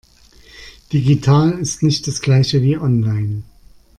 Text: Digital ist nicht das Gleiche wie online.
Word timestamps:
Digital 0.91 1.59
ist 1.59 1.83
nicht 1.83 2.07
das 2.07 2.21
Gleiche 2.21 2.63
wie 2.63 2.75
online. 2.75 3.43